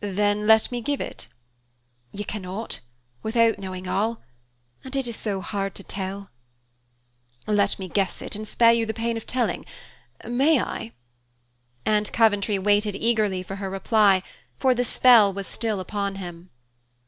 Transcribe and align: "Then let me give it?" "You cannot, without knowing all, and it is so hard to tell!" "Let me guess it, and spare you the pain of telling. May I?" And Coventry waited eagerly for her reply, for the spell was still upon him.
"Then 0.00 0.48
let 0.48 0.72
me 0.72 0.80
give 0.80 1.00
it?" 1.00 1.28
"You 2.10 2.24
cannot, 2.24 2.80
without 3.22 3.60
knowing 3.60 3.86
all, 3.86 4.20
and 4.82 4.96
it 4.96 5.06
is 5.06 5.14
so 5.14 5.40
hard 5.40 5.76
to 5.76 5.84
tell!" 5.84 6.30
"Let 7.46 7.78
me 7.78 7.86
guess 7.86 8.20
it, 8.20 8.34
and 8.34 8.48
spare 8.48 8.72
you 8.72 8.86
the 8.86 8.92
pain 8.92 9.16
of 9.16 9.24
telling. 9.24 9.64
May 10.28 10.60
I?" 10.60 10.94
And 11.86 12.12
Coventry 12.12 12.58
waited 12.58 12.96
eagerly 12.96 13.44
for 13.44 13.54
her 13.54 13.70
reply, 13.70 14.24
for 14.56 14.74
the 14.74 14.84
spell 14.84 15.32
was 15.32 15.46
still 15.46 15.78
upon 15.78 16.16
him. 16.16 16.50